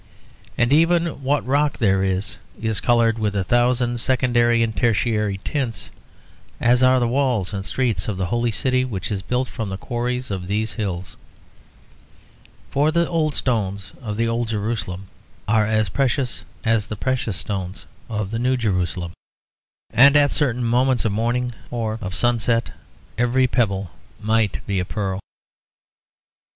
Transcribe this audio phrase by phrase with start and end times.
[0.57, 5.91] And even what rock there is is coloured with a thousand secondary and tertiary tints,
[6.59, 9.77] as are the walls and streets of the Holy City which is built from the
[9.77, 11.17] quarries of these hills.
[12.71, 15.05] For the old stones of the old Jerusalem
[15.47, 19.11] are as precious as the precious stones of the New Jerusalem;
[19.93, 22.71] and at certain moments of morning or of sunset,
[23.19, 25.19] every pebble might be a pearl.